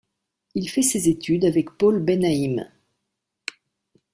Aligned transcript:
Il 0.55 0.67
a 0.67 0.71
fait 0.71 0.81
ses 0.81 1.09
études 1.09 1.45
avec 1.45 1.77
Paul 1.77 2.01
Ben-Haim. 2.03 2.65